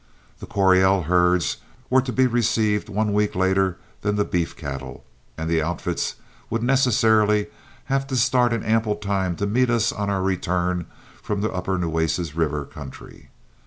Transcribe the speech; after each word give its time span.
The 0.39 0.47
Coryell 0.47 1.03
herds 1.03 1.57
were 1.91 2.01
to 2.01 2.11
be 2.11 2.25
received 2.25 2.89
one 2.89 3.13
week 3.13 3.35
later 3.35 3.77
than 4.01 4.15
the 4.15 4.25
beef 4.25 4.57
cattle, 4.57 5.05
and 5.37 5.47
the 5.47 5.61
outfits 5.61 6.15
would 6.49 6.63
necessarily 6.63 7.45
have 7.85 8.07
to 8.07 8.15
start 8.15 8.51
in 8.51 8.63
ample 8.63 8.95
time 8.95 9.35
to 9.35 9.45
meet 9.45 9.69
us 9.69 9.91
on 9.91 10.09
our 10.09 10.23
return 10.23 10.87
from 11.21 11.41
the 11.41 11.53
upper 11.53 11.77
Nueces 11.77 12.35
River 12.35 12.65
country. 12.65 13.29